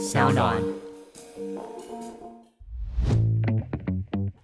[0.00, 0.56] 小暖。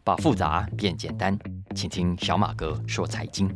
[0.05, 1.37] 把复杂变简单，
[1.75, 3.49] 请听小马哥说财经。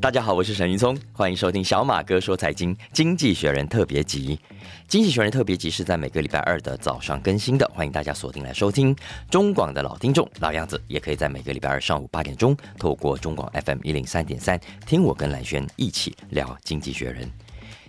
[0.00, 4.40] 大家好，我是沈云聪，欢迎收听小马哥说财经经济学人特别集。
[4.88, 8.96] 经济学人特别集是在每个礼拜二的早上更新的，欢迎大家锁定来收听。
[9.30, 17.30] 中广的老听众老样子，也可以在每个礼拜二上午八点钟，透过中广 FM 一零三点三，听我跟蓝轩一起聊经济学人。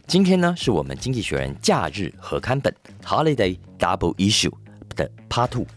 [0.09, 4.51] 今天呢，是我们经济学人假日合刊本 Holiday Double Issue
[4.95, 5.67] 的 Part Two。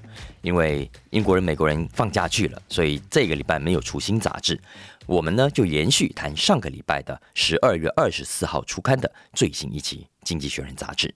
[0.41, 4.59] 因为英国人、美国人放假去了，所以这个礼拜没有出新杂志。
[5.05, 11.15] 我们呢就延续谈上个礼拜的十二月二十四号出刊的最新一期《经济学人》杂志。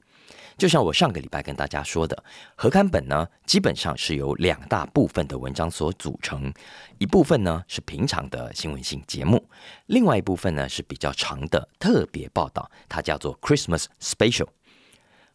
[0.56, 2.24] 就像我上个礼拜跟大家说的，
[2.54, 6.52] 合刊本呢基本上是由两大部分的文章所组成，
[6.98, 9.48] 一部分呢是平常的新闻性节目，
[9.86, 14.48] 另外一部分呢是比较长的特别报道，它叫做 Christmas Special。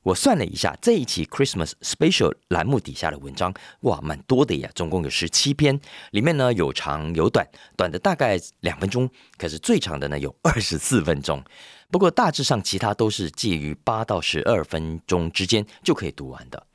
[0.04, 5.80] 我算了一下，这一期 Christmas Special 栏目底下的文章，哇，蛮多的呀，总共有十七篇，
[6.12, 11.43] 里面呢有长有短，短的大概两分钟，可是最长的呢有 二十四分钟。
[11.91, 16.65] 不过大致上，其他都是介于八到十二分钟之间就可以读完的。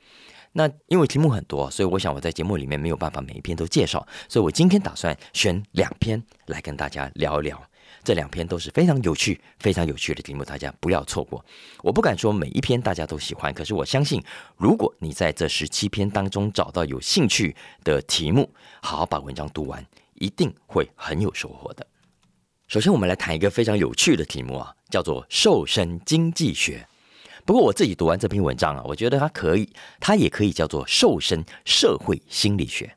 [0.52, 7.60] 那因为题目很多，所以我想我在节目里面没有办法每一篇都介绍，所以我今天打算选两篇来跟大家聊一聊。
[8.06, 11.44] 这两篇都是非常有趣、非常有趣的题目，大家不要错过。
[11.82, 14.22] 我不敢说每一篇大家都喜欢，可是我相信，
[14.56, 18.48] 如果你在这十七篇当中找到有兴趣的题目，
[18.80, 19.84] 好好把文章读完，
[20.14, 21.84] 一定会很有收获的。
[22.68, 26.86] 首先，我们来谈一个非常有趣的题目啊，叫做瘦身经济学。
[27.44, 29.68] 不过我自己读完这篇文章啊，我觉得它可以，
[29.98, 32.95] 它也可以叫做瘦身社会心理学。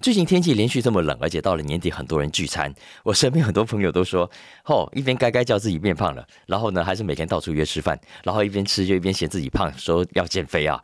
[0.00, 2.72] 最近天气连续这么冷，而且到了年底，很多人聚餐。
[3.02, 4.30] 我身边很多朋友都说
[4.64, 10.82] ：“哦，一边该该叫自己变胖了，然后呢，还是每天到处约吃饭，然后一边吃就一边嫌自己胖，说要减肥啊。”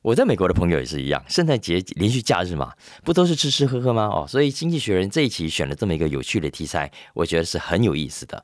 [0.00, 2.72] 我在美国的朋友也是一样，圣诞节连续假日嘛，
[3.04, 4.04] 不都是吃吃喝喝吗？
[4.06, 8.42] 哦，所以《经济学人》这一期选了这么一个有趣的题材，我觉得是很有意思的。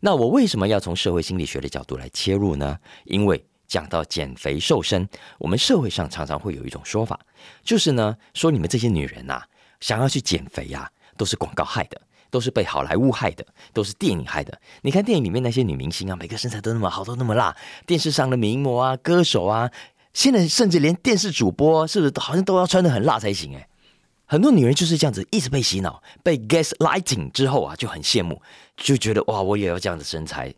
[0.00, 2.78] 那我为什么要从社会心理学的角度来切入呢？
[3.04, 7.18] 因为讲到减肥瘦身，我们社会上常常会有一种说法，
[7.64, 9.42] 就是呢，说你们这些女人呐，
[9.80, 14.60] 想要去减肥呀，都是广告害的，都是被好莱坞害的，都是电影害的。
[14.82, 17.56] 你看电影里面那些女明星啊，每个身材都那么好，都那么辣。
[17.86, 19.70] 电视上的名模啊、歌手啊，
[20.12, 23.56] 现在甚至连电视主播，是不是好像都要穿的很辣才行？
[23.56, 23.66] 哎，
[24.26, 28.42] 很多女人就是这样子，一直被洗脑，被 gaslighting 之后啊，就很羡慕，
[28.76, 30.52] 就觉得哇，我也要这样的身材。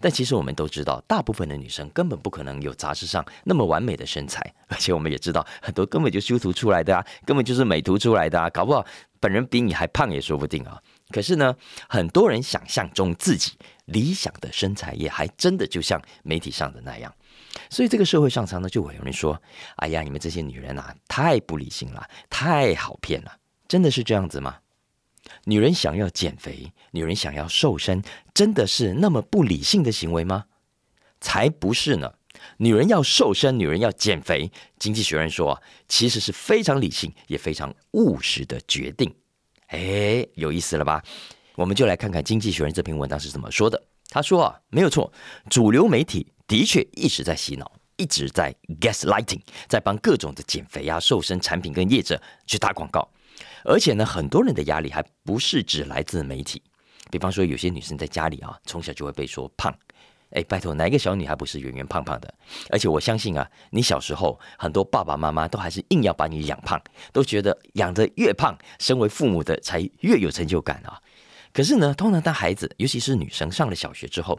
[0.00, 8.84] 但其实我们都知道，大部分的女生根本不可能有杂志上那么完美的身材，而且我们也知道，很多根本就修图出来的啊，根本就是美图出来的啊，搞不好
[9.20, 10.80] 本人比你还胖也说不定啊。
[11.10, 11.54] 可是呢，
[11.88, 13.52] 很多人想象中自己
[13.86, 17.12] 理想的身材，也还真的就像媒体上的那样。
[17.70, 19.40] 所以这个社会上常常就会有人说
[19.76, 23.32] ：“哎呀，你们这些女人啊，太不理性了，太好骗了。”
[23.66, 24.56] 真的是这样子吗？
[25.44, 28.02] 女人想要减肥，女人想要瘦身，
[28.34, 30.44] 真的是那么不理性的行为吗？
[31.20, 32.12] 才不是呢！
[32.58, 39.12] 女人要瘦身，女人要减肥，经济学人说啊，其实是非常理性也非常务实的决定。
[39.68, 41.02] 哎，有意思了吧？
[41.54, 43.82] 我们就来看看经济学人这篇文章是怎么说的。
[44.10, 45.10] 他说啊，没有错，
[45.48, 53.08] 主流媒体的确一直在洗脑，一直在 gaslighting，在帮各种的减肥啊、瘦身产品跟业者去打广告。
[53.66, 56.62] 而且呢，很多人的压力还不是只来自媒体。
[57.10, 59.76] 比方说，有些女生在家里啊，从小就会被说胖。
[60.30, 62.32] 哎，拜托，哪一个小女孩不是圆圆胖胖的？
[62.70, 66.80] 而且我相信啊，你小时候很多爸爸妈妈都还是硬要把你养胖，
[67.12, 71.00] 都觉得养得越胖，身为父母的才越有成就感啊。
[71.52, 74.38] 可是呢，通常当孩子，尤其是女生上了小学之后，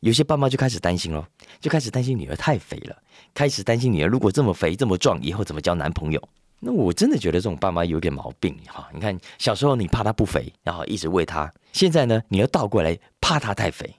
[0.00, 1.24] 有些爸妈就开始担心喽，
[1.60, 2.96] 就开始担心女儿太肥了，
[3.32, 6.28] 开始担心女儿如果这么肥这么壮，以后怎么交男朋友？
[6.62, 8.86] 那我真的觉得这种爸妈有点毛病哈！
[8.92, 13.96] 你看小时候你怕他不肥，然后一直喂他，现在呢你要倒过来怕他太肥，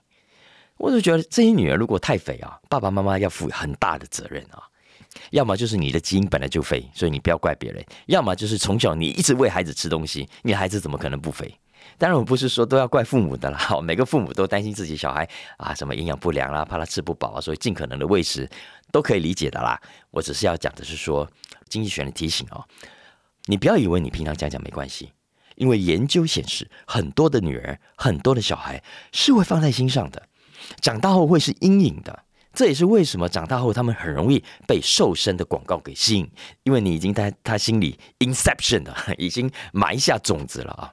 [0.76, 4.62] 我就觉得这些女儿如果太肥啊，爸爸妈妈要负很大的责任啊。
[5.30, 11.52] 要么就是你的基因本来就肥，所以你不要怪别人；要么就是从小你一直喂孩子吃东西，你孩子怎么可能不肥？
[11.98, 18.48] 当然我不是说都要怪父母的啦， 每个父母都担心自己小孩啊什么营养不良啦，怕他吃不饱啊，所以尽可能的喂食
[18.92, 19.78] 都可以理解的啦。
[20.12, 21.28] 我只是要讲的是说。
[21.72, 22.68] 经济学人提醒哦，
[23.46, 25.10] 你不要以为你平常讲讲没关系，
[25.54, 30.28] 因为研究显示，很多的女儿、很多的小孩是会放在心上的，
[30.82, 32.24] 长大后会是阴影的。
[32.52, 36.30] 这也是为什么长大后他们很容易被瘦身的广告给吸引，
[36.64, 40.92] 因为你已经在他心里 inception 的，已经埋下种子了啊。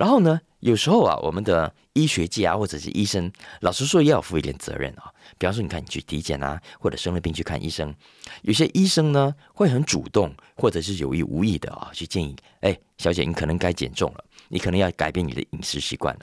[0.00, 3.30] 然后呢，有时候啊，我们的医学界啊，或者是医生，
[3.60, 5.12] 老实说也要负一点责任啊。
[5.36, 7.94] 比方说，你看你去体检啊，或者生了病去看医生，
[8.40, 16.20] 有些医生呢会很主动，或者是有意无意的啊，去建议，哎，小姐，你可能该减重了，你可能要改变你的饮食习惯了。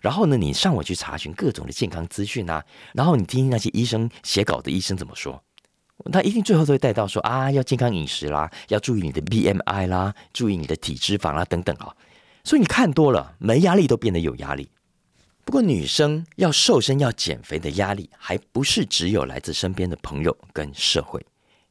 [0.00, 2.64] 然后呢，你上网去查询各种的健康资讯啊，
[2.94, 5.38] 然后你听听那些医生写稿的医生怎么说，
[6.10, 11.94] 他一定最后都会带到说啊，要健康饮食啦，要注意你的 BMI 啦，注意你的体脂肪啦等等啊。
[12.48, 14.70] 所以你看多了，没压力都变得有压力。
[15.44, 21.22] 不过女生要瘦身、要减肥的压力，还不是只有来自身边的朋友跟社会。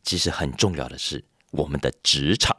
[0.03, 2.55] 其实很重要的是，我们的职场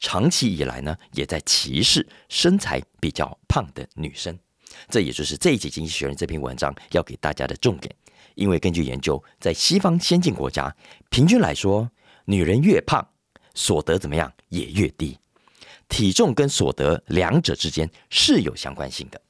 [0.00, 4.38] 长期以来呢，也在歧视身材比较胖的女生。
[4.90, 7.94] 这也就是这一集《经济学人》这篇文章要给大家的重点。
[8.34, 10.76] 因为根据研究，在西方先进国家，
[11.08, 11.90] 平均来说，
[12.26, 13.02] 女人越胖，
[13.54, 15.16] 所得怎么样也越低。
[15.92, 19.20] 体重跟所得两者之间是有相关性的，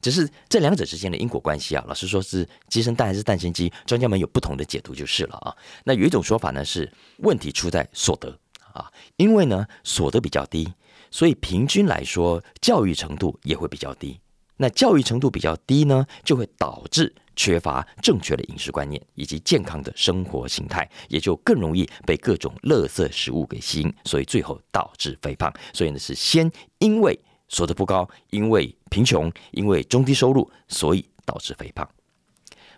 [0.00, 5.54] 只是这两者之间的因果关系啊，老实说是鸡生蛋还是蛋生鸡，专家们有不同的解读就是了啊。
[5.84, 8.34] 那有一种说法呢是问题出在所得
[8.72, 10.72] 啊，因为呢所得比较低，
[11.10, 14.18] 所以平均来说教育程度也会比较低。
[14.56, 25.52] 那教育程度比较低呢，就会导致缺乏正确的饮食观念以及健康的生活形态，也就更容易被各种垃圾食物给吸引，所以最后导致肥胖。
[25.72, 27.18] 所以呢，是先因为
[27.48, 31.88] 所得不高，因为贫穷，因为中低收入，所以导致肥胖。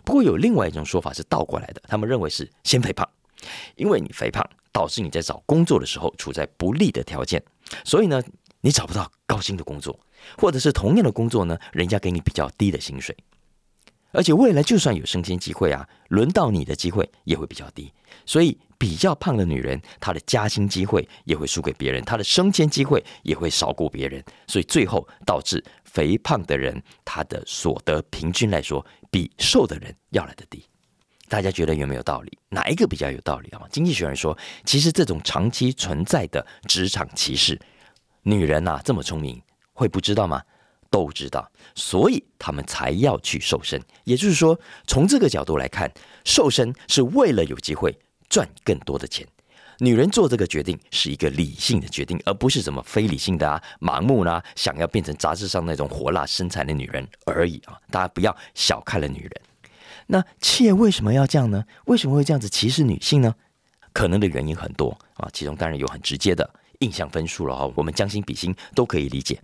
[0.03, 3.07] 不过有另外一种说法是倒过来的，他们认为是先肥胖，
[3.75, 7.43] 因为你肥胖导致你在找工作的时候处在不利的条件，
[7.83, 8.21] 所以呢，
[8.61, 9.99] 你找不到高薪的工作。
[10.37, 13.13] 或者是同样的工作呢，人家给你比较低的薪水，
[14.13, 17.91] 而且未来就算有升迁机会啊，轮到你的机会也会比较低。
[18.25, 24.23] 所以比较胖的女人，她的加薪机会也会输给别人，她的升迁机会也会少过别人。
[24.47, 30.63] 所以最后导致肥胖的人，他的所得平均来说比瘦的人要来的低。
[31.27, 32.37] 大家觉得有没有道理？
[32.49, 33.61] 哪一个比较有道理啊？
[33.71, 37.59] 经济学人说，其实这种长期存在的职场歧视，
[38.21, 39.41] 女人呐这么聪明。
[39.75, 40.39] 会不知道吗？
[40.93, 43.81] 都知道，所以他们才要去瘦身。
[44.03, 44.55] 也就是说，
[44.85, 45.91] 从这个角度来看，
[46.23, 47.97] 瘦身是为了有机会
[48.29, 49.27] 赚更多的钱。
[49.79, 57.73] 女人做这个决定是一个理性的决定，而不是什么非理性的啊、盲目啦，想要变成杂志上那种火辣身材的女人而已啊！
[57.89, 59.31] 大家不要小看了女人。
[60.05, 61.65] 那企业为什么要这样呢？
[61.85, 63.33] 为什么会这样子歧视女性呢？
[63.93, 66.47] 可能的原因很多啊，其中当然有很直接的。
[66.83, 69.41] 印象分数了哈，我们将心比心都可以理解，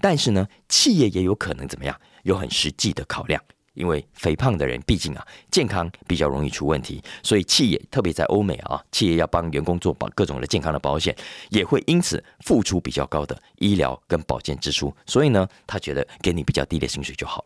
[0.00, 2.00] 但是呢，企业也有可能怎么样？
[2.22, 3.42] 有很实际的考量，
[3.74, 11.14] 因为肥胖的人毕竟啊，健康比较容易出问题，所以企业特别在欧美啊，企业要帮员工做保各种的健康的保险，
[11.50, 17.44] 也会因此付出比较高的医疗跟保健支出，所以呢，他觉得给你比较低的薪水就好。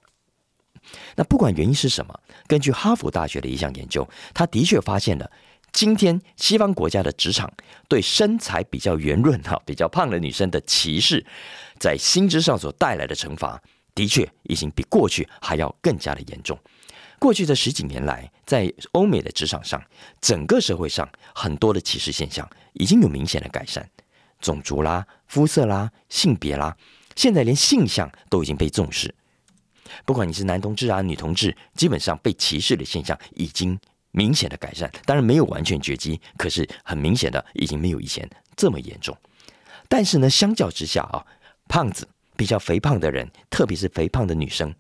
[1.14, 5.30] 那不管原因是什么，根据哈佛大学的一项研究，他的确发现了。
[5.72, 7.50] 今天西方国家的职场
[7.88, 11.24] 对身材比较圆润、哈比较胖的女生的歧视，
[11.78, 13.62] 在薪资上所带来的惩罚，
[13.94, 16.58] 的确已经比过去还要更加的严重。
[17.18, 19.82] 过去这十几年来，在欧美的职场上，
[20.20, 23.88] 整个社会上很多的歧视现象已经有明显的改善，
[24.40, 26.76] 种族啦、肤色啦、性别啦，
[27.14, 29.14] 现在连性向都已经被重视。
[30.04, 33.78] 不管你是男同志啊、女同志，基本上被歧视的现象已经。
[34.12, 39.16] 明显的改善，当然没有完全绝迹，可是很明显的已经没有以前这么严重。
[39.88, 41.24] 但是呢，相较之下啊，
[41.68, 44.74] 胖子比较肥胖的人，特别是肥胖的女生，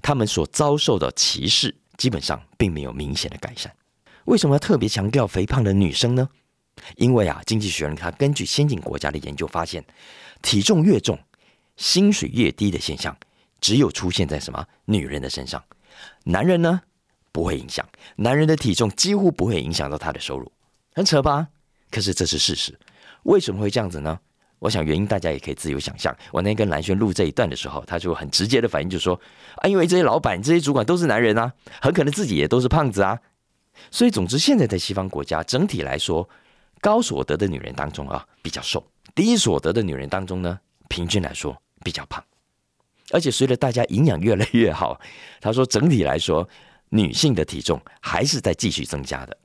[0.00, 3.72] 她们所遭受的歧视基本上并没有明显的改善。
[4.24, 6.28] 为什么要特别强调肥胖的女生呢？
[6.96, 9.84] 因为啊，经济学人他根据先进国家的研究发现，
[10.40, 11.18] 体重越重，
[11.76, 13.16] 薪水越低的现象，
[13.60, 15.62] 只有出现在什么女人的身上，
[16.24, 16.80] 男人呢？
[17.32, 17.84] 不会影响
[18.16, 20.52] 男人的体重，几乎不会影响到他的收入，
[20.94, 21.48] 很扯吧？
[21.90, 22.78] 可是这是事实。
[23.24, 24.18] 为什么会这样子呢？
[24.58, 26.16] 我想原因大家也可以自由想象。
[26.30, 29.20] 我那天跟蓝轩录这一段的时候，他就很直接的反应，就说
[29.56, 33.18] 啊，因为这些老板、这些主管都是男人啊，很可能自己也都是胖子啊。
[33.90, 36.28] 所以，总之，现在在西方国家整体来说，
[36.80, 38.84] 高所得的女人当中啊比较瘦，
[39.14, 42.22] 低所得的女人当中呢，平均来说比较胖。
[43.10, 45.00] 而且随着大家营养越来越好，
[45.40, 46.48] 他说整体来说。
[46.94, 49.36] 女性的体重还是在继续增加的，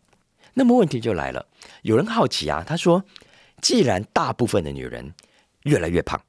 [0.53, 1.47] 那么问题就来了。
[1.81, 3.01] 有人好奇啊，他说
[3.63, 5.13] ：“既然大部分的女人
[5.63, 6.21] 越来越胖，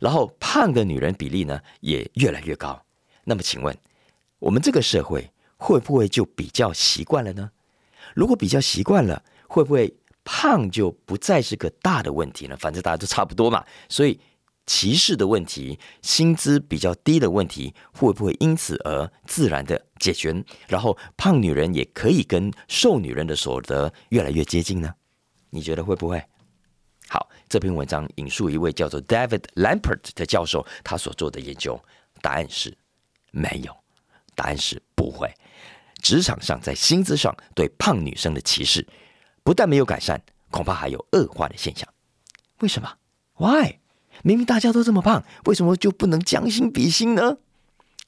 [0.00, 2.82] 然后胖的女人比例呢也越来越高，
[3.22, 3.76] 那么请问
[4.40, 7.52] 我们这个社会会不会就比较习惯了呢？
[8.14, 12.56] 如果比较习惯了，会不会胖就不再是个大的问题呢？
[12.56, 14.18] 反正大家都差不多嘛，所以
[14.68, 20.44] 歧视的问题、薪资比较低的问题，会不会因此而自然的解决？
[20.68, 24.94] 然后胖女人也可以跟瘦女人的所得越来越接近呢？
[25.48, 26.22] 你觉得会不会？
[27.08, 31.82] 好，这篇文章引述一位叫做 David Lampert 的教授，他所做的研究，
[32.20, 32.76] 答案是
[33.30, 33.74] 没有，
[34.34, 35.32] 答案是不会。
[36.02, 38.86] 职场上在薪资上对胖女生的歧视，
[39.42, 41.88] 不但没有改善，恐怕还有恶化的现象。
[42.60, 42.98] 为什么
[43.38, 43.78] ？Why？
[44.22, 47.36] 明明大家都这么胖，为什么就不能将心比心呢？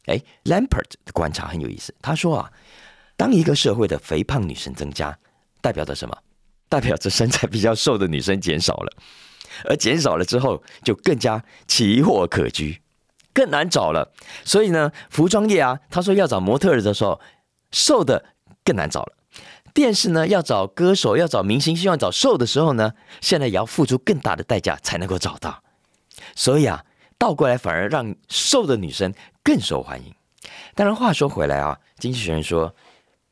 [0.06, 1.94] 哎，Lampert 的观察很有意思。
[2.00, 2.50] 他说啊，
[3.16, 5.18] 当一个社会的肥胖女生增加，
[5.60, 6.16] 代表着什么？
[6.68, 8.92] 代表着身材比较瘦的女生减少了，
[9.64, 12.80] 而减少了之后，就更加奇货可居，
[13.32, 14.12] 更难找了。
[14.44, 17.20] 所以呢，服装业啊，他说要找模特儿的时候，
[17.72, 18.24] 瘦的
[18.64, 19.14] 更难找了。
[19.74, 25.62] 电视呢，要找歌手、要找明星，希望找瘦的时候呢，现在也要付出更大的代价才能够找到。
[26.34, 26.84] 所以啊，
[27.18, 29.12] 倒过来反而让瘦的女生
[29.42, 30.14] 更受欢迎。
[30.74, 32.74] 当然，话说回来啊，经济学人说。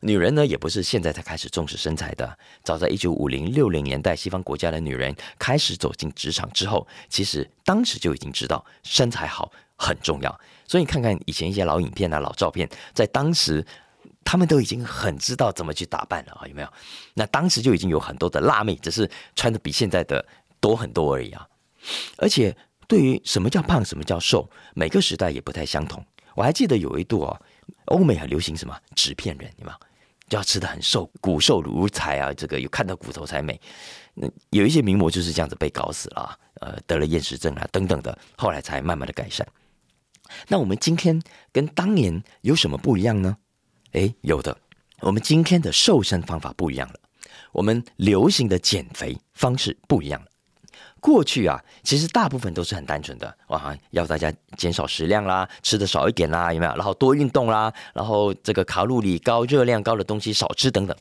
[0.01, 2.39] 女人呢，也不是现在才开始重视身材的。
[2.63, 10.41] 早在一九五零六零年代，西方国家的女人开始走进职场之后，其实当时就已经知道身材好很重要。
[10.69, 13.67] 所以你看看以前一些老影片啊、老照片，在当时
[14.23, 16.69] 他们都已经很知道怎么去打扮了啊，有没有？
[17.15, 20.25] 那当时就已经有很多的辣妹，只是穿的比现在的
[20.61, 21.45] 多很多而已啊。
[22.19, 22.57] 而且
[22.89, 26.05] 对于什么叫胖、什么叫瘦，每个时代也不太相同。
[26.35, 27.41] 我还记得有一度哦，
[27.85, 29.79] 欧美很流行什么纸片人，有没有？
[30.29, 32.33] 就要吃的很瘦，骨瘦如柴啊！
[32.35, 33.59] 这个有看到骨头才美。
[34.15, 39.47] 那有一些名模就是这样子被搞死了，呃，得了厌食症啊等等的，后来才慢慢的改善。
[40.49, 43.37] 那我们今天跟当年有什么不一样呢？
[43.93, 44.57] 诶，有的，
[45.01, 47.01] 我们今天的瘦身方法不一样了，
[47.53, 50.27] 我们流行的减肥方式不一样了。
[51.01, 56.75] 过去啊，其实大部分都是很单纯的，哇，要大家减少食量啦，吃的少一点啦，有没有？
[56.75, 60.97] 然后多运动啦，然后这个卡路里高、热量高的东西少吃等等。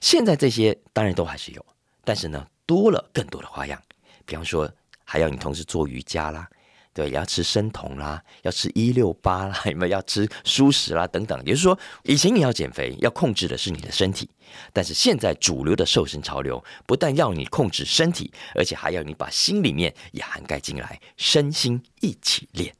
[0.00, 1.64] 现在这些当然都还是有，
[2.04, 3.80] 但是呢，多了更多的花样，
[4.24, 4.70] 比方说
[5.04, 6.48] 还要你同时做瑜伽啦。
[6.92, 11.38] 对，要吃生酮啦，要吃一六八啦， 有没有要吃蔬食啦等等？
[11.46, 14.28] 也就是说，以前你要减肥，要控制的是你的身体，
[14.72, 22.74] 但是现在主流的瘦身潮流，不但要你控制身体，而且还要你把心里面也涵盖进来，身心一起练。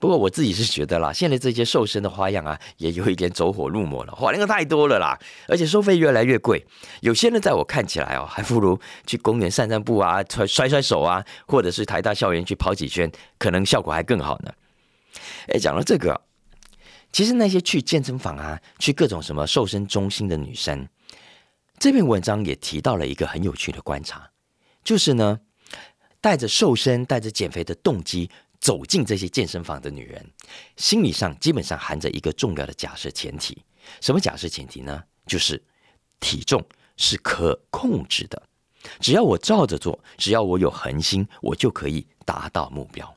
[0.00, 6.64] 不过我自己是觉得啦，现在这些瘦身的花样啊，也有一点走火入魔了，花样太多了啦，而且收费越来越贵。
[7.00, 14.52] 有些人在我看起来哦，还不如去公园散散步啊，甩甩甩手啊，或者是台大校园去跑几圈，可能效果还更好呢。
[15.48, 16.20] 哎，讲到这个，
[17.10, 20.86] 其实那些去健身房啊，去各种什么瘦身中心的女生，
[21.80, 24.30] 这篇文章也提到了一个很有趣的观察，
[24.84, 25.40] 就是呢，
[26.20, 28.30] 带着瘦身、带着减肥的动机。
[28.60, 30.24] 走进这些健身房的女人，
[30.76, 33.62] 心理上基本上含着一个重要的假设前提。
[34.00, 35.02] 什么假设前提呢？
[35.26, 35.62] 就是
[36.20, 36.64] 体重
[36.96, 38.42] 是可控制的，
[39.00, 43.14] 只要我照着做，只要我有恒心，我就可以达到目标。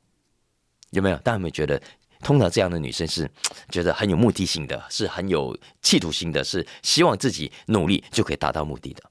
[0.91, 1.17] 有没有？
[1.17, 1.81] 大家有没有觉得，
[2.19, 3.29] 通常这样的女生是
[3.69, 9.10] 觉得很有目的性的，是很有企图心的，是希望自己努力就可以达到目的的？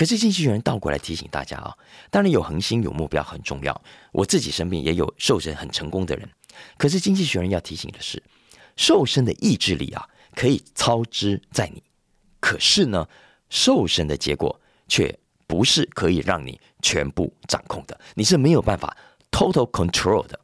[0.00, 1.76] 可是经济学人倒过来提醒大家啊，
[2.10, 3.82] 当然有恒心有目标很重要。
[4.12, 6.26] 我自己身边也有瘦身很成功的人。
[6.78, 8.22] 可是经济学人要提醒的是，
[8.76, 11.82] 瘦身的意志力啊，可以操之在你。
[12.40, 13.06] 可是呢，
[13.50, 15.14] 瘦身的结果却
[15.46, 18.96] 不是可以让你全部掌控的，你是没有办法
[19.30, 20.40] total control 的。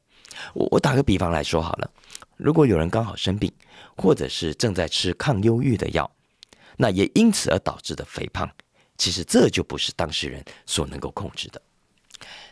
[0.52, 1.90] 我我打个比方来说好了，
[2.36, 3.50] 如果有人刚好生病，
[3.96, 6.10] 或者是正在吃抗忧郁的药，
[6.76, 8.50] 那也因此而导致的肥胖。
[8.97, 11.61] 其实这就不是当事人所能够控制的。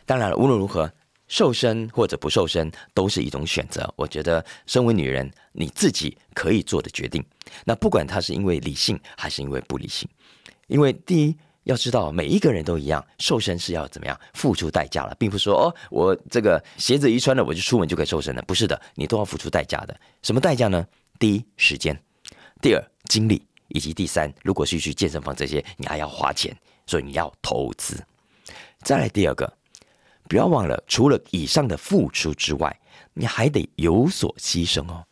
[0.05, 0.91] 当然了，无论如何，
[1.27, 3.91] 瘦身或者不瘦身都是一种选择。
[3.95, 7.23] 我觉得，身为女人，你自己可以做的决定。
[7.65, 10.07] 那不管她是因为理性还是因为不理性，
[10.67, 18.41] 因为第一要知道，每一个人都一样，瘦身是要怎么样付出代价了，并不是说哦，我这个鞋子一穿了我就出门就可以瘦身了。
[18.43, 19.99] 不是的，你都要付出代价的。
[20.21, 20.85] 什么代价呢？
[21.17, 21.95] 第一，时间；
[22.61, 23.41] 第二，精力。
[23.69, 26.55] 以及第三，如果是去健身房这些，你还要花钱，
[26.85, 28.03] 所以你要投资。
[28.81, 29.51] 再来第二个，
[30.29, 32.79] 不要忘了，除了以上的付出之外，
[33.13, 35.03] 你还得有所牺牲哦。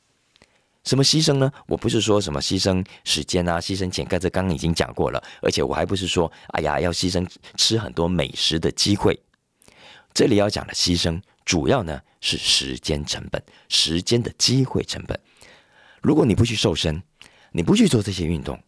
[0.83, 1.51] 什么牺牲呢？
[1.65, 5.23] 我不是说什么牺牲时间啊，牺牲钱，刚才刚刚已经讲过了。
[5.41, 9.17] 而且我还不是说，哎呀，要牺牲吃很多美食的机会。
[10.13, 15.17] 这里要讲的牺牲，主要呢是时间成本，时间的机会成本。
[16.01, 17.01] 如果你不去瘦身，
[17.55, 18.59] 你不去做这些运动，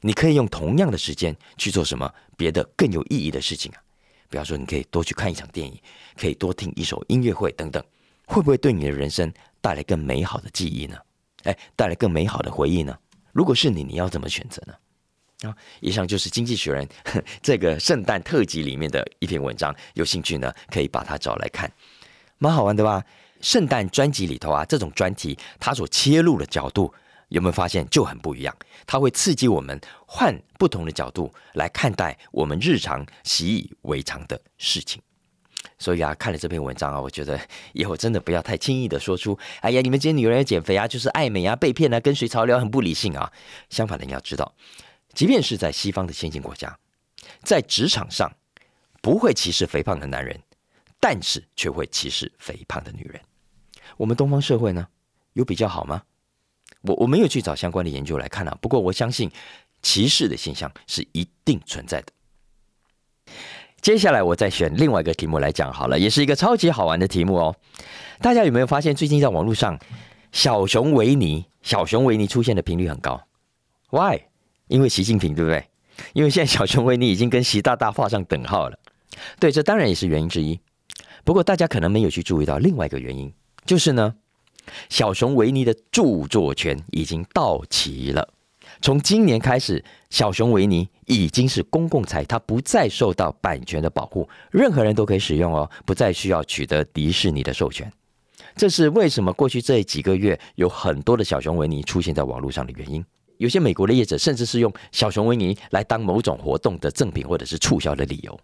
[0.00, 3.78] 你可以用同样的时间去做什么别的更有意义的事情啊？
[4.30, 5.78] 比方说，你可以多去看一场电影，
[6.16, 7.84] 可以多听一首音乐会等等，
[8.24, 9.30] 会不会对你的人生
[9.60, 10.96] 带来更美好的记忆呢？
[11.42, 12.96] 哎，带来更美好的回忆呢？
[13.32, 14.74] 如果是你，你要怎么选择呢？
[15.48, 16.86] 啊，以上就是《经济学人》
[17.42, 21.70] 这个圣诞特辑里面的一篇文章，有兴趣呢可以把它找来看，
[22.38, 23.04] 蛮好玩的吧？
[23.40, 26.92] 圣诞专辑里头啊，这种专题它所切入的角度
[27.30, 28.54] 有没有发现就很不一样？
[28.86, 35.02] 它会刺激我们换不同的角度来看待我们日常习以为常的事情。
[35.78, 37.40] 所以啊，看了这篇文章啊，我觉得
[37.72, 43.32] 以后真的不要太轻易的说出“哎呀，你们这些女人要减肥啊，就是爱美啊，被骗啊，跟随潮流很不理性啊”。
[43.70, 44.54] 相反的，你要知道。
[45.14, 46.78] 即便是在西方的先进国家，
[47.42, 48.30] 在职场上
[49.00, 50.40] 不会歧视肥胖的男人，
[50.98, 53.20] 但是却会歧视肥胖的女人。
[53.96, 54.88] 我们东方社会呢，
[55.34, 56.02] 有比较好吗？
[56.82, 58.56] 我我没有去找相关的研究来看啊。
[58.60, 59.30] 不过我相信
[59.82, 63.32] 歧视的现象是一定存在的。
[63.80, 67.56] 接下来我再选另外一个题目来讲好了，也是一个超级好玩的题目哦。
[68.20, 69.78] 大家有没有发现，最近在网络上，
[70.32, 73.22] 小熊维尼、小熊维尼出现的频率很高
[73.88, 74.20] ？Why？
[74.68, 75.64] 因为习近平，对不对？
[76.12, 78.78] 因为现在小熊维尼已经跟习大大画上等号了。
[79.38, 80.60] 对，这当然也是原因之一。
[81.24, 83.32] 不过大家可能没有去注意到另外一个原因，
[83.64, 84.14] 就是呢，
[84.88, 88.28] 小熊维尼的著作权已经到期了。
[88.82, 97.90] 从今年开始，小熊维尼已经是公共财，它不再受到版权的保护，任何人都可以使用哦，不再需要取得迪士尼的授权。
[98.56, 103.04] 这是为什么过去这几个月有很多的小熊维尼出现在网络上的原因。
[103.36, 108.38] 有些美国的业者甚至是用小熊维尼来当某种活动的赠品或者是促销的理由，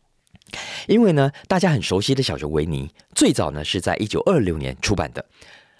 [0.86, 5.24] 因为呢，大家很熟悉的小熊维尼最早呢是在一九二六年出版的，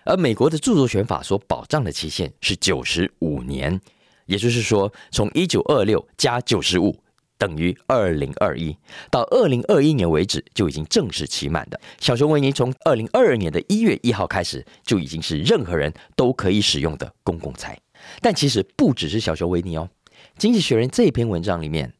[0.06, 3.78] 而美国的著作权法所保障的期限是九十五年，
[4.25, 6.96] 也就是说，从一九二六加九十五
[7.36, 8.75] 等于二零二一，
[9.10, 11.78] 到二零二一年为止就已经正式期满的。
[12.00, 17.78] 小熊维尼从二零二二年的一月一号开始就已经是任何人都可以使用的公共财。
[18.20, 19.88] 但其实不只是小熊维尼哦，
[20.38, 21.92] 《经济学人》这篇文章里面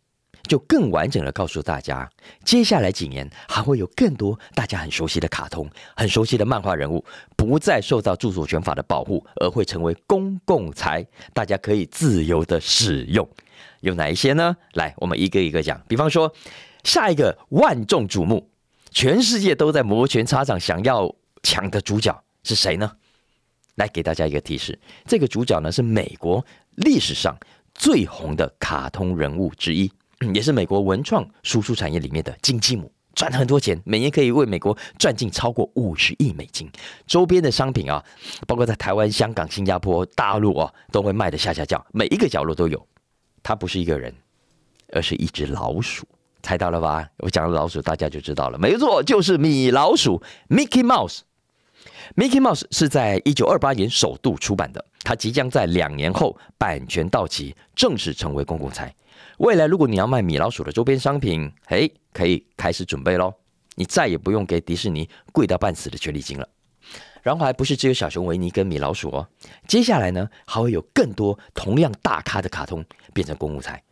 [0.47, 2.09] 就更完整的告诉大家，
[2.45, 7.04] 接下来几年还会有更多大家很熟悉的卡通、很熟悉的漫画人物，
[7.37, 13.28] 不再受到著作权法的保护，而会成为公共财，大家可以自由的使用。
[13.80, 14.56] 有哪一些呢？
[14.75, 15.80] 来，我们一个一个讲。
[15.87, 16.32] 比方说，
[16.85, 18.49] 下一个万众瞩目、
[18.91, 22.93] 全世界都在摩拳擦掌想要抢的主角是谁呢？
[23.76, 26.45] 来给大家一个提示，这个主角呢是美国
[26.76, 27.37] 历史上
[27.75, 29.93] 最红的卡通人物之一，
[30.35, 36.71] 也是美国文创输出产业里面的金鸡母，赚很多钱，每年可以为美国赚进超过五十亿美金。
[37.07, 38.02] 周边的商品啊，
[38.47, 42.87] 包括在台湾、香港、新加坡、大陆啊，都会卖的下下叫，每一个角落都有。
[43.43, 44.13] 它不是一个人，
[44.93, 46.05] 而是一只老鼠，
[46.43, 47.09] 猜到了吧？
[47.19, 51.21] 我讲的老鼠，大家就知道了，没错，就是米老鼠 （Mickey Mouse）。
[52.17, 58.95] Mickey Mouse 是在一九二八年首度出版的，它即将在两年后版权到期，正式成为公共财。
[59.38, 63.34] 未来如果你要卖米老鼠的周边商品，嘿，可以开始准备喽！
[63.75, 66.49] 你再也不用给迪士尼贵到半死的权利金了。
[67.22, 69.28] 然后还不是只有小熊维尼跟米老鼠哦，
[69.66, 73.82] 接下来呢还会有更多同样大咖的卡通变成公共财。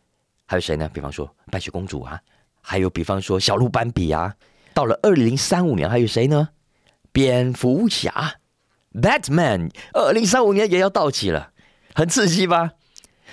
[0.47, 0.89] 还有谁呢？
[0.93, 2.19] 比方说白雪公主啊，
[2.61, 4.33] 还有比方说小鹿斑比啊。
[4.73, 6.49] 到了二零三五年，还有谁呢？
[7.11, 8.39] 蝙蝠侠
[8.93, 11.51] ，Batman，二零三五年也要到期了，
[11.93, 12.71] 很刺激吧？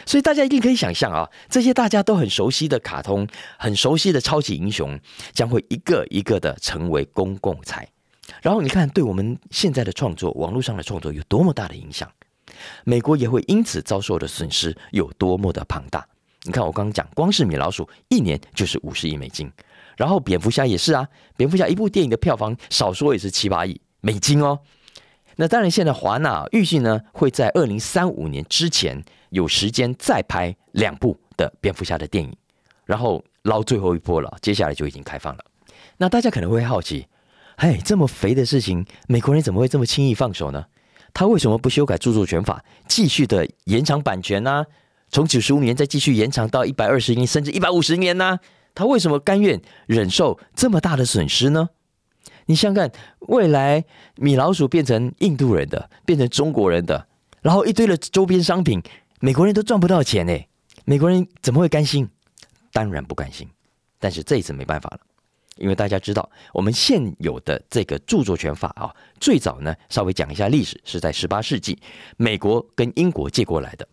[0.07, 3.27] 所以大家一定可以想象啊，这些大家都很熟悉的卡通，
[3.59, 4.99] 很熟悉的超级英雄，
[5.33, 7.89] 将会一个一个的成为公共财。
[8.41, 12.11] 然后你看，对我们现在的创作，网络上的创作有多么大的影响，
[12.85, 16.07] 美国也会因此遭受的损失有多么的庞大。
[16.45, 19.51] 你看，我刚刚讲，光是米老鼠一年就是五十亿美金。
[19.97, 24.59] 然后蝙蝠侠也是啊，蝙蝠侠一部电影的票房少说也是七八亿美金哦。
[25.37, 32.31] 那当然，现在华纳预计呢会在二零三五年之前有时间再拍两部的蝙蝠侠的电影，
[32.85, 34.37] 然后捞最后一波了。
[34.43, 35.45] 接下来就已经开放了。
[35.97, 37.07] 那大家可能会好奇，
[37.57, 40.67] 嘿，这么肥的事情，美国人怎么会这么轻易放手呢？
[41.15, 44.67] 他为什么不修改著作权法，继续的延长版权呢？
[45.11, 48.39] 从九十五年再继续延长到一百二十年，甚至一百五十年呢？
[48.75, 51.71] 他为什么甘愿忍受这么大的损失呢？
[52.47, 52.93] 你想想看，
[53.29, 53.85] 未来
[54.17, 57.07] 米老鼠变成印度人的，变成中国人的，
[57.41, 58.83] 然后一堆的周边商品，
[59.25, 60.49] 美国人都赚不到钱哎，
[60.85, 62.09] 美国人怎么会甘心？
[62.73, 63.49] 当然不甘心。
[64.01, 65.01] 但是这一次没办法了，
[65.59, 71.79] 因为大家知道，我们现有的这个著作权法啊，最早呢，稍微讲一下历史，是在十八世纪
[72.17, 73.87] 美国跟英国借过来的，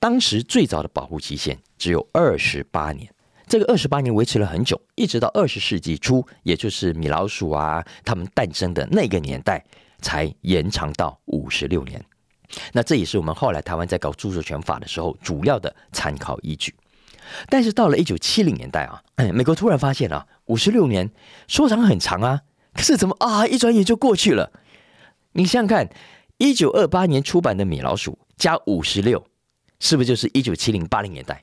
[0.00, 3.08] 当时最早的保护期限只有二十八年。
[3.46, 9.64] 这个二十八年维持了很久，一直到二十世纪初，也就是米老鼠啊它们诞生的那个年代，
[10.00, 12.04] 才延长到五十六年。
[12.72, 16.74] 那这也是我们后来台湾在搞著作权法的时候主要的参考依据。
[17.48, 19.02] 但是到了一九七零年代啊，
[19.32, 21.10] 美国突然发现啊，五十六年
[21.48, 22.42] 说长很长啊，
[22.74, 24.52] 可是怎么啊，一转眼就过去了？
[25.32, 25.88] 你想想看，
[26.36, 29.26] 一九二八年出版的《米老鼠》加五十六，
[29.80, 31.42] 是不是就是一九七零八零年代？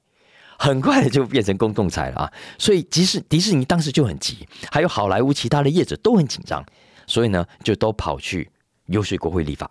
[0.60, 2.34] 很快的就变成公共财了啊！
[2.60, 6.64] 所以即使迪士尼当时就很急，还有好莱坞其他的业者都很紧张，
[7.08, 8.48] 所以呢，就都跑去
[8.86, 9.68] 游说国会立法。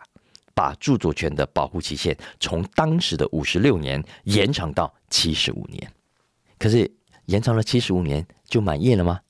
[0.60, 5.90] 把著作权的保护期限从当时的五十六年延长到七十五年，
[6.58, 6.86] 可是
[7.24, 9.20] 延长了七十五年就满意了吗？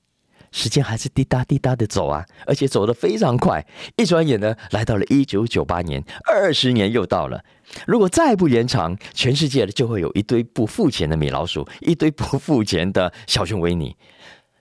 [0.51, 3.65] 时间还是滴答滴答的走啊，而且走得非常快，
[3.95, 7.41] 一转眼呢来到了一九九八年，二十年又到了。
[7.87, 13.95] 如果再不延长，全世界就会有一堆不付钱的米老鼠，一堆不付钱的小熊维尼。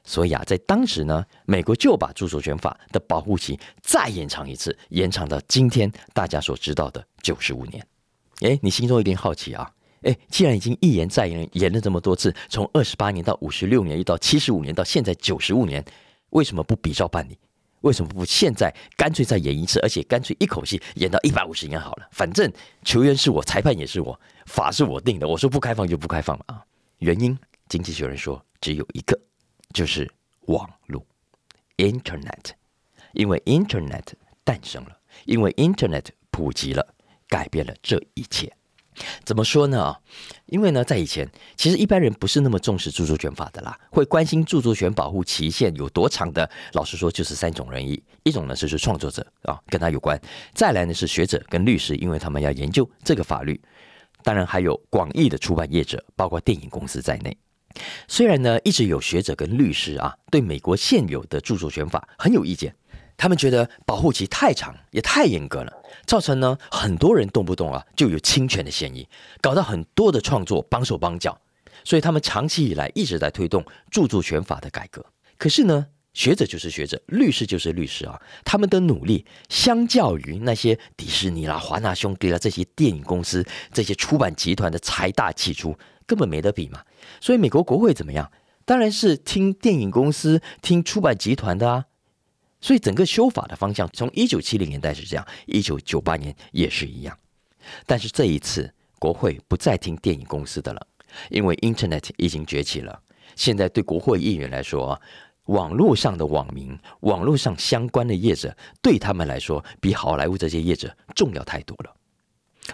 [0.04, 7.86] 所以啊，在当时呢，美国就把著作权法的保护期再延长一次，延长到今天大家所知道的九十五年。
[8.40, 9.70] 哎，你心中一定好奇啊！
[10.02, 15.84] 哎，既然已经一延再延，延了这么多次，从二十八年到五十六年，又到七十五年，到现在九十五年，
[16.30, 17.38] 为什么不比照办理？
[17.82, 22.08] 为什么不现在干脆再演一次，而且干脆一口气演到一百五十年好了？
[22.12, 22.50] 反正
[22.82, 26.64] 球员是我，裁判也是我，法是我定的，我说不开放就不开放了啊！
[26.98, 29.18] 原因，经济学人说只有一个。
[29.72, 30.10] 就是
[30.46, 31.04] 网络
[31.76, 32.50] ，Internet，
[33.12, 34.04] 因为 Internet
[34.44, 36.94] 诞生了，因为 Internet 普及了，
[37.28, 38.52] 改变了这一切。
[39.24, 39.96] 怎么说呢？
[40.46, 46.50] 因为呢，在以前，其实一般人不是那么重视著作权法的啦，会关心著作权保护期限有多长的。
[46.72, 50.18] 老实说，就是三种人一，一种呢就是创作者啊，跟他有关；
[50.52, 53.54] 再来呢是学者跟律师，因为他们要研究这个法律；
[54.22, 57.34] 当然还有广义的出版业者，包括电影公司在内。
[58.08, 62.74] 虽然呢，一直有学者跟律师啊，对美国现有的著作权法很有意见，
[63.16, 65.72] 他们觉得保护期太长，也太严格了，
[66.04, 69.06] 造成呢很多人动不动啊就有侵权的嫌疑，
[69.40, 71.40] 搞到很多的创作帮手帮脚，
[71.84, 75.04] 所以他们长期以来一直在推动著作权法的改革。
[75.38, 85.76] 可是呢，学者就是学者，律师就是律师啊，他们的努力相较于那些迪士尼啦、华纳兄弟啦这些电影公司、这些出版集团的财大气粗。
[86.10, 86.82] 根本没得比嘛，
[87.20, 88.28] 所以美国国会怎么样？
[88.64, 91.84] 当然是听电影公司、听出版集团的啊。
[92.60, 97.16] 所以整个修法的方向，从一九七零年代是这样，一九九八年也是一样。
[97.86, 100.84] 但是这一次，国会不再听电影公司的了，
[101.28, 103.00] 因为 Internet 已经崛起了。
[103.36, 105.00] 现在对国会议员来说，
[105.44, 111.94] 网络上的网民、网络上相关的业者，对他们来说，比好莱坞这些业者重要太多了。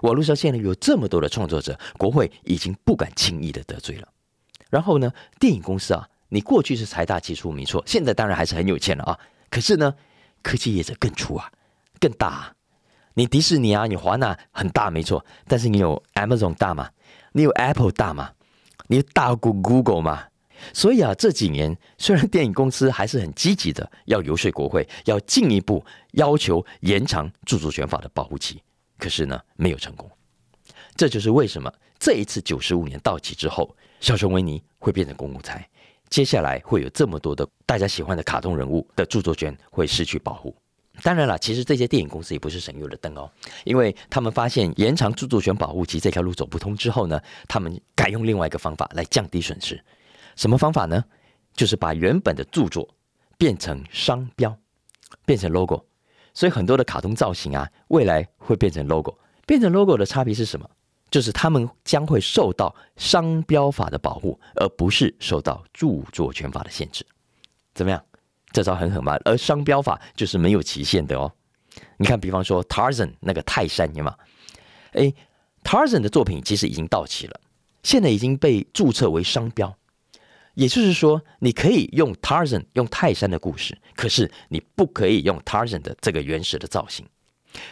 [0.02, 4.08] 网络上现在有这么多的创作者，国会已经不敢轻易的得罪了。
[4.70, 9.18] 然后呢，电影公司啊，你过去是财大气粗没错，现在当然还是很有钱了啊。
[9.48, 9.94] 可是呢，
[10.42, 11.50] 科技业者更粗啊，
[12.00, 12.52] 更大。
[13.14, 16.90] 你迪士尼啊，你华纳很大没错，但是你有 Amazon 大吗？
[17.32, 18.32] 你有 Apple 大吗？
[18.88, 20.24] 你有大过 Google 吗？
[20.72, 28.62] 所以啊，这几年虽然电影公司还是很积极的要游说国会，要进一步要求延长著作权法的保护期。
[28.98, 30.10] 可是呢，没有成功。
[30.96, 35.68] 这就是为什么这一次九十五年到期之后，小熊维尼会变成公共财。
[36.08, 40.54] 接下来会有这么多的大家喜欢的卡通人物的著作权会失去保护。
[41.02, 43.30] 当然了，其实这些电影公司也不是省油的灯哦，
[43.64, 49.78] 因为他们发现延长著作权保护期这条路走不通之后呢，他们改用另外一个方法来降低损失。
[50.36, 51.04] 什么方法呢？
[51.54, 52.88] 就是把原本的著作
[53.36, 54.56] 变成商标，
[55.24, 55.84] 变成 logo。
[56.36, 59.16] 所以很多的卡通造型啊，未来会变成 logo。
[59.46, 60.68] 变成 logo 的差别是什么？
[61.10, 67.06] 就是他们将会受到商标法的保护，而不是受到著作权法的限制。
[67.72, 68.04] 怎么样？
[68.52, 69.18] 这招很狠吧？
[69.24, 71.32] 而商标法就是没有期限的哦。
[71.96, 74.14] 你看，比方说 Tarzan 那个泰山，有吗？
[74.92, 75.10] 哎
[75.64, 77.40] ，Tarzan 的作品其实已经到期了，
[77.82, 79.74] 现在已经被注册为商标。
[80.56, 87.06] 也就是说，你可以用 Tarzan 用泰山的故事，可是你不可以用 Tarzan 的这个原始的造型。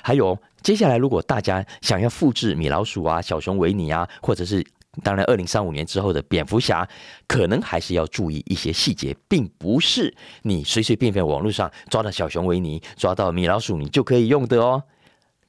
[0.03, 4.62] 还有，接下来如果大家想要复制米老鼠啊、小熊维尼啊，或者是
[5.03, 6.87] 当然二零三五年之后的蝙蝠侠，
[7.27, 14.83] 可能还是要注意一些细节，并不是你随随便便网络上抓到小熊维尼、抓到米老鼠你就可以用的哦。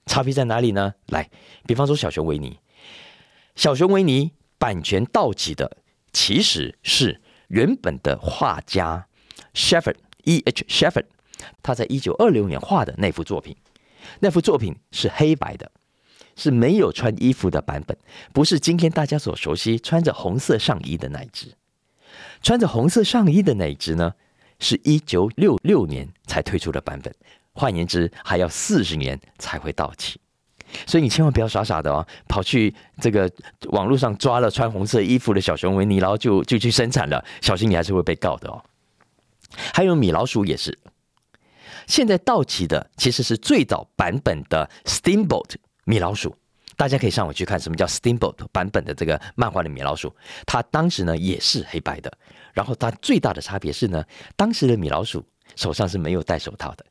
[0.05, 0.93] 差别在哪里呢？
[1.07, 1.29] 来，
[1.67, 2.57] 比方说小熊维尼，
[3.55, 5.77] 小熊维尼版权到期的
[6.13, 7.21] 其实是。
[7.47, 9.07] 原本的画家
[9.53, 10.41] Shefford E.
[10.45, 10.65] H.
[10.67, 11.05] Shefford，
[11.61, 13.55] 他在一九二六年画的那幅作品，
[14.19, 15.71] 那幅作品是黑白的，
[16.35, 17.97] 是没有穿衣服的版本，
[18.33, 21.53] 不是今天大家所熟悉穿着红色上衣的那一只。
[22.41, 24.13] 穿着红色上衣的那一只呢，
[24.59, 27.13] 是一九六六年才推出的版本，
[27.53, 30.19] 换言之，还要四十年才会到期。
[30.85, 33.31] 所以你千万不要傻傻的哦，跑去这个
[33.69, 38.61] 网络上抓了穿红色衣服的小熊维尼，然后就就去生产了，小心你还是会被告的哦。
[39.73, 40.77] 还有米老鼠也是，
[41.87, 46.35] 现在到期的其实是最早版本的 Steamboat 米老鼠，
[46.75, 50.13] 大家可以上网去看什么叫 Steamboat 版本的这个漫画的米老鼠，
[50.45, 52.11] 它当时呢也是黑白的，
[52.53, 54.03] 然后它最大的差别是呢，
[54.35, 55.25] 当时的米老鼠
[55.55, 56.85] 手上是没有戴手套的，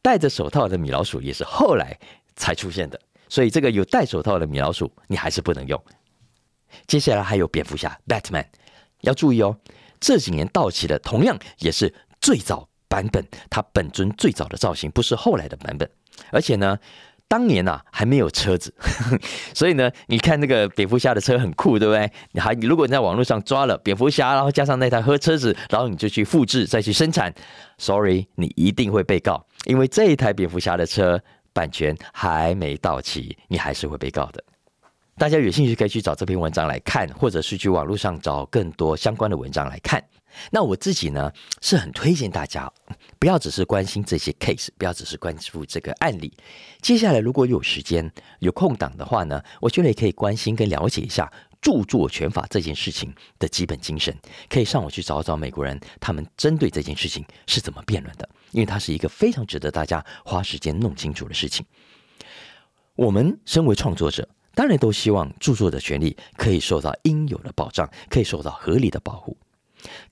[0.00, 1.98] 戴着手套的米老鼠也是后来
[2.38, 2.98] 才出现的。
[3.28, 5.78] 所以这个有戴手套的米老鼠，你还是不能用。
[6.86, 8.46] 接下来还有蝙蝠侠 Batman，
[9.02, 9.54] 要注意哦，
[10.00, 15.86] 这几年到期的同样也是最早版本，它本尊最早的造型，不是后来的版本。
[16.30, 16.78] 而且呢，
[17.26, 18.74] 当年呐还没有车子，
[19.52, 22.10] 所以呢，你看那个蝙蝠侠的车很酷，对不对？
[22.32, 27.34] 你还如果你在网络上抓了蝙蝠侠，然后加上那台黑车子，然后你就去复制再去生产
[27.76, 31.22] ，Sorry，你一定会被告，因为这一台蝙蝠侠的车。
[31.58, 34.44] 版权还没到期，你还是会被告的。
[35.16, 40.00] 大家有兴趣可以去找这篇文章来看，或者是去网络上找更多相关的文章来看。
[40.52, 42.72] 那我自己呢，是很推荐大家
[43.18, 46.32] 不要只是关心这些 case，不要只是关注这个案例。
[46.80, 51.28] 接下来如果有时间、有空档的话呢，我觉得也可以关心跟了解一下。
[51.60, 54.16] 著作权法这件事情的基本精神，
[54.48, 61.64] 可以上网去找找美国人他们针对这件事情是怎么辩论的，因为它是一个非常值得大家花时间弄清楚的事情。
[62.94, 69.36] 我们身为创作者，当然都希望著作的权利可以受到应有的保障，可以受到合理的保护。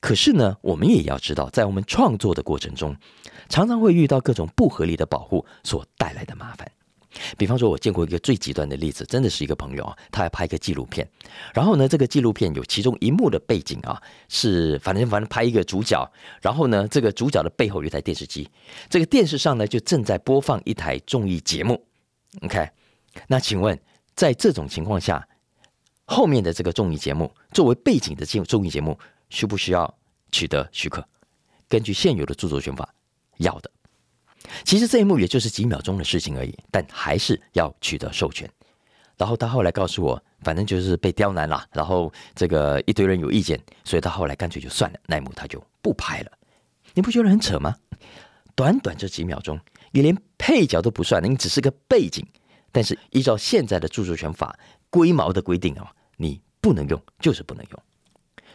[0.01, 2.97] 可是呢，我们也要知道，在我们创作的过程中，
[3.49, 6.71] 常常会遇到各种不合理的保护所带来的麻烦。
[7.37, 11.09] 比方说，我见过一个最极端的例子，真的是一个朋友啊，他还拍一个纪录片，
[11.55, 18.49] 然后呢，这个纪录片有其中一幕的背景啊，是反正反正拍一个主角，然后呢，这个主角的背后有一台电视机，
[18.89, 21.85] 这个电视上呢就正在播放一台综艺节目
[22.43, 22.69] ，OK，
[23.29, 23.79] 那请问
[24.15, 25.27] 在这种情况下，
[26.05, 28.99] 后面的这个综艺节目作为背景的综综艺节目，
[29.31, 29.93] 需不需要
[30.31, 31.05] 取得许可？
[31.69, 32.89] 根据现有的著作权法，
[33.39, 33.71] 要的。
[34.65, 38.49] 其实这一幕也就是几秒钟的事情而已，但还是要取得授权。
[39.17, 46.31] 然后他后来告诉我，反正就是被刁难了，然后这个一堆人有意见，所以他后来干脆就算了，那一幕他就不拍了。
[46.93, 47.75] 你不觉得很扯吗？
[48.55, 49.59] 短短这几秒钟，
[49.91, 52.27] 你连配角都不算，你只是个背景。
[52.73, 54.59] 但是依照现在的著作权法
[54.91, 55.87] 龟毛的规定哦，
[56.19, 57.83] 你不能用，就是不能用。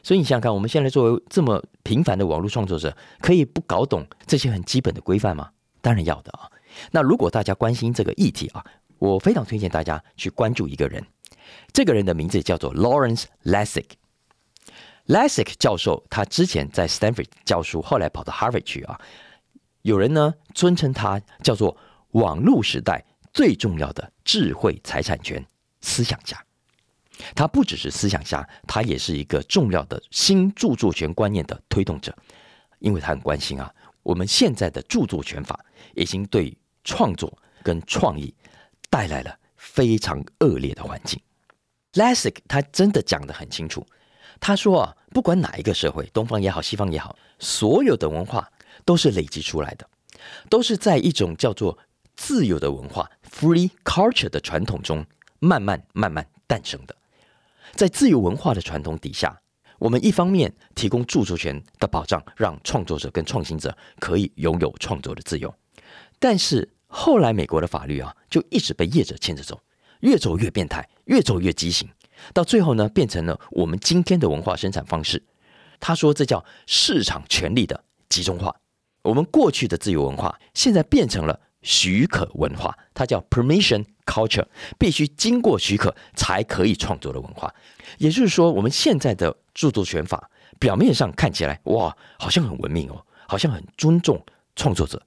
[0.03, 5.49] 所以你想想看，我们现在作为这么平凡的网络创作者，可以不搞懂这些很基本的规范吗？
[5.81, 6.49] 当然要的啊！
[6.91, 8.63] 那如果大家关心这个议题啊，
[8.99, 11.03] 我非常推荐大家去关注一个人。
[11.73, 13.85] 这个人的名字叫做 Lawrence Lessig。
[15.07, 19.01] Lessig 教授他之前在 Stanford 教书，后来跑到 Harvard 去啊。
[19.81, 21.75] 有人呢尊称他叫做
[22.11, 25.43] 网络时代最重要的智慧财产权
[25.81, 26.37] 思想家。
[27.35, 32.15] 他不只是思想家，他也是一个重要的新著作权观念的推动者，
[32.79, 33.73] 因为他很关心啊。
[34.03, 35.63] 我们现在的著作权法
[35.95, 38.33] 已经对创作跟创意
[38.89, 41.21] 带来了非常恶劣的环境。
[41.93, 43.85] Lessig 他真的讲得很清楚，
[44.39, 48.49] 他说啊，不管哪一个社会，东方也好，西方也好，所有的文化
[48.85, 49.89] 都是累积出来的，
[50.49, 51.77] 都是在一种叫做
[52.15, 55.05] 自由的文化 （free culture） 的传统中
[55.39, 56.95] 慢慢慢慢诞生的。
[57.73, 59.40] 在自由文化的传统底下。
[59.81, 65.51] 我们一方面提供著作权的保障，让创作者跟创新者可以拥有创作的自由，
[66.19, 69.59] 但是后来美国的法律啊，就一直被业者牵着走，
[70.01, 71.89] 越走越变态，越走越畸形，
[72.31, 75.23] 到最后呢，变成了我们今天的文化生产方式。
[75.79, 78.55] 他说这叫市场权力的集中化。
[79.01, 84.45] 我们过去的自由文化，现在变成了许可文化，它叫 permission culture，
[84.77, 87.53] 必须经过许可才可以创作的文化。
[87.97, 94.21] 也就是说，我们现在的著作权法表面上看起来哇，好像很文明哦，好像很尊重
[94.55, 95.01] 创作者。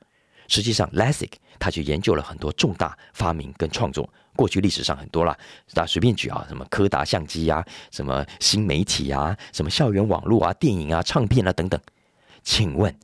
[0.48, 5.36] 实际上，Lessig 他去研究了很多重大发明跟创作，过去历史上很多啦，
[5.72, 11.80] 大随便举啊，什么柯达相机呀，什么新媒体啊，什么校园网络啊，电影啊，唱片啊等等。
[12.42, 12.94] 请问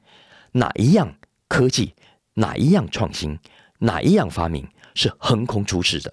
[0.52, 1.14] 哪一样
[1.48, 1.94] 科技，
[2.34, 3.38] 哪一样创新，
[3.78, 4.68] 哪一样发明
[5.00, 6.12] 是横空出世的？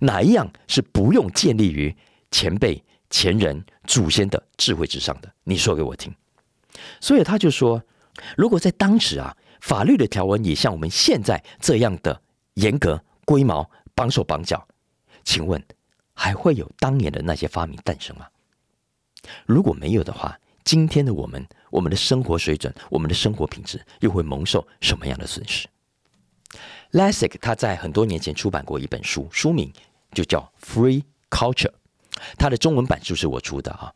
[0.00, 1.94] 哪一样是不用建立于
[2.32, 2.82] 前辈？
[3.08, 6.14] 前人祖先的智慧之上的，你说给我听。
[7.00, 7.82] 所以他就说，
[8.36, 12.22] 如果在当时啊，法律的条文也像我们现在这样的
[12.54, 14.64] 严格、龟毛、绑手绑脚，
[15.24, 15.60] 请问
[16.14, 18.28] 还会有当年的那些发明诞生吗？
[19.44, 25.66] 如果没有的话，今天的我们，我们的生活水准，我们的生活品质又会蒙受什么样的损失
[26.92, 29.72] ？Lessig 他在很多年前出版过一本书，书名
[30.12, 31.68] 就叫《Free Culture》，
[32.38, 33.92] 他的中文版就是我出的啊。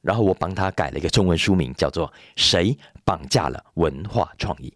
[0.00, 4.68] 然后我帮他改了一个中文书名，叫做《谁绑架了文化创意》。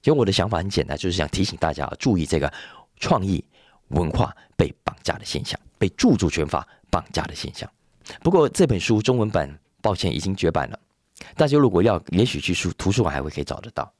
[0.00, 2.52] 其实我的想法很简单，就是想提醒大家注意这个
[3.00, 3.44] 创意
[3.88, 7.68] 文化被绑架的现象，被著作权法绑架的现象。
[8.22, 10.78] 不过这本书中文版，抱歉已经绝版了。
[11.36, 13.92] 大家如果要，也许去书图书馆还会可以找得到。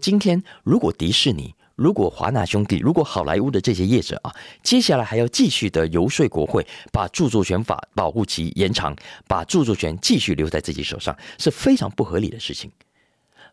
[0.00, 8.96] 今天如果迪士尼、如果华纳兄弟、如果好莱坞的这些业者啊，接下来还要继续的游说国会，把著作权法保护期延长，
[9.28, 12.72] 把著作权继续留在自己手上，是非常不合理的事情。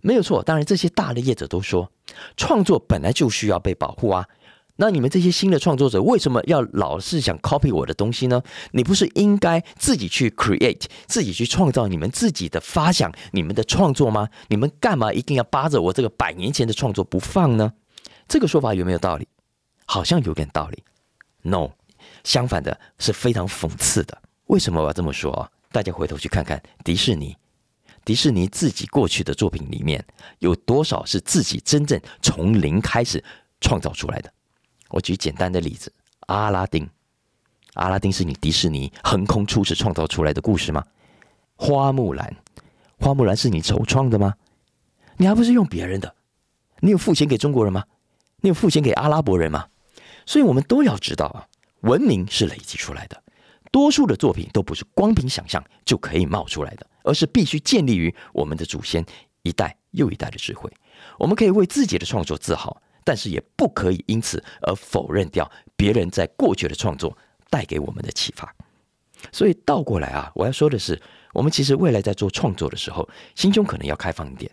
[0.01, 1.91] 没有错，当然这些大的业者都说，
[2.38, 4.25] 创作本来就需要被保护啊。
[4.77, 8.41] 那你们这些新的创作者为什么要老是想 copy 我的东西呢？
[8.71, 14.29] 你不是应该自己去 create，自己去创造你们自己的发想、你们的创作吗？
[14.47, 17.73] 你们干嘛一定要扒着我这个百年前的创作不放呢？
[18.34, 19.28] 这个说法有没有道理？
[19.86, 20.84] 好像有点道理。
[21.43, 21.69] No，
[22.24, 24.22] 相反的是非常讽刺的。
[24.48, 25.48] 为什么我要这么说啊？
[25.72, 27.38] 大家回头去看看迪士尼，
[28.04, 30.04] 迪士尼自己过去的作品里面
[30.39, 33.24] 有多少是自己真正从零开始
[33.62, 34.34] 创造出来的？
[34.89, 36.89] 我举简单的例子，阿拉丁。
[37.76, 40.84] 阿拉丁是你迪士尼横空出世创造出来的故事吗？
[41.56, 42.36] 花木兰，
[42.98, 44.34] 花木兰是你首创的吗？
[45.17, 46.15] 你还不是用别人的？
[46.80, 47.84] 你有付钱给中国人吗？
[48.43, 49.67] 你有付钱给阿拉伯人吗？
[50.25, 51.47] 所以我们都要知道啊，
[51.79, 53.23] 文明是累积出来的，
[53.71, 59.06] 多数的作品都不是光凭想象就可以冒出来的，而是必须建立于我们的祖先
[59.43, 60.69] 一代又一代的智慧。
[61.17, 62.82] 我们可以为自己的创作自豪。
[63.06, 67.17] 但是也不可以因此而否认掉别人在过去的创作
[67.49, 68.56] 带给我们的启发。
[69.29, 70.97] 所以倒过来啊，我要说的是，
[71.34, 74.49] 我们其实未来在做创作的时候，心胸可能要开放一点，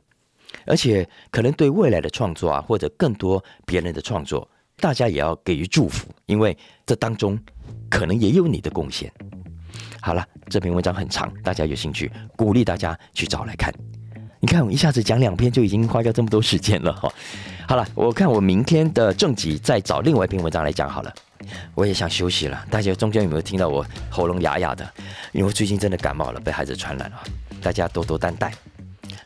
[0.66, 7.38] 而且可能对未来的创作啊，或者更多别人的创作，大家也要给予祝福，因为这当中
[7.88, 9.12] 可能也有你的贡献。
[10.00, 13.72] 好了，这篇文章很长，大家有兴趣，鼓励大家去找来看。
[14.42, 17.12] 你看，我一下子讲两篇就已经花掉这么多时间了哈。
[17.68, 21.12] 好了，我看我明天的正集再找另外一篇文章来讲好了。
[21.74, 24.90] 我也想休息了，大家中间有没有听到我喉咙哑哑的？
[25.32, 27.22] 因为最近真的感冒了，被孩子传染了，
[27.60, 28.50] 大家多多担待。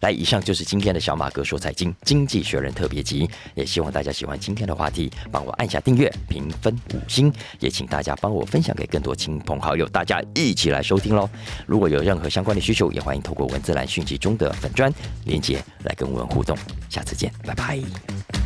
[0.00, 11.28] 来，以上就是今天的小马哥说财经经济学人特别集，也希望大家喜欢今天的话题，帮我按下订阅、评分五星，也请大家帮我分享给更多亲朋好友，大家一起来收听喽。
[11.66, 14.92] 如果有任何相关的需求，也欢迎透过文字栏讯息中的粉砖
[15.24, 16.57] 链接来跟我们互动。
[16.88, 18.43] 下次见，拜拜。